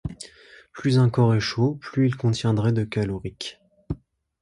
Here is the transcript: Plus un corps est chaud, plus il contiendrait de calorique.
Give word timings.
Plus 0.71 0.97
un 0.97 1.11
corps 1.11 1.35
est 1.35 1.39
chaud, 1.39 1.75
plus 1.75 2.07
il 2.07 2.17
contiendrait 2.17 2.71
de 2.73 2.83
calorique. 2.83 3.61